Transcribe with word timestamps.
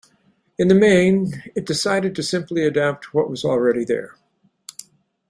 In 0.57 0.67
the 0.67 0.73
main, 0.73 1.43
it 1.55 1.67
decided 1.67 2.15
to 2.15 2.23
simply 2.23 2.65
adapt 2.65 3.13
what 3.13 3.29
was 3.29 3.45
already 3.45 3.85
there. 3.85 4.15